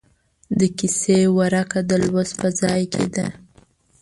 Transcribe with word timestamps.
د 0.59 0.61
کیسې 0.77 1.19
ورکه 1.37 1.79
د 1.89 1.91
لوست 2.05 2.33
په 2.41 2.47
ځای 2.61 2.81
کې 2.93 3.05
ده. 3.15 3.27